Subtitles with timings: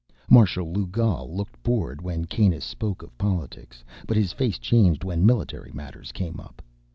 [0.31, 5.71] Marshal Lugal looked bored when Kanus spoke of politics, but his face changed when military
[5.73, 6.59] matters came up.